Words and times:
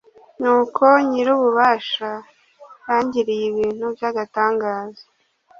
nuko 0.41 0.83
nyir'ububasha 1.09 2.09
yangiriye 2.87 3.43
ibintu 3.51 3.85
by'agatangaza 3.95 5.03